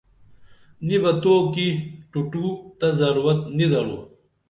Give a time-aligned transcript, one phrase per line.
[0.85, 1.67] نی بہ تو کی
[2.11, 2.43] ٹُو ٹُو
[2.79, 3.97] تہ ضرورت نی درو